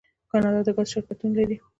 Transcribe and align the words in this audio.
کاناډا 0.29 0.61
د 0.65 0.69
ګاز 0.75 0.87
شرکتونه 0.93 1.33
لري. 1.39 1.57